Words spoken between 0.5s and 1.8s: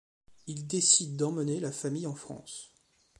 décide d’emmener la